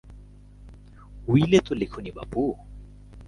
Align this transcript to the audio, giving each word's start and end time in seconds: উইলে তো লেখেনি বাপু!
উইলে 1.27 1.59
তো 1.59 1.71
লেখেনি 1.75 2.11
বাপু! 2.11 2.41